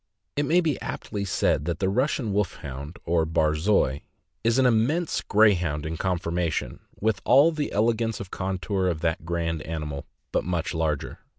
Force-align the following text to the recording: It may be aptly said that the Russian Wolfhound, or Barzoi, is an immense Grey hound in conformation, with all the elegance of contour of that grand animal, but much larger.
It 0.35 0.47
may 0.47 0.61
be 0.61 0.81
aptly 0.81 1.25
said 1.25 1.65
that 1.65 1.77
the 1.77 1.87
Russian 1.87 2.33
Wolfhound, 2.33 2.97
or 3.05 3.23
Barzoi, 3.23 4.01
is 4.43 4.57
an 4.57 4.65
immense 4.65 5.21
Grey 5.21 5.53
hound 5.53 5.85
in 5.85 5.95
conformation, 5.95 6.79
with 6.99 7.21
all 7.23 7.51
the 7.51 7.71
elegance 7.71 8.19
of 8.19 8.31
contour 8.31 8.87
of 8.87 9.01
that 9.01 9.25
grand 9.25 9.61
animal, 9.61 10.07
but 10.31 10.43
much 10.43 10.73
larger. 10.73 11.19